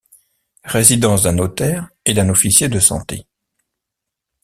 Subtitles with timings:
[0.65, 3.27] Résidence d’un notaire et d’un officier de santé.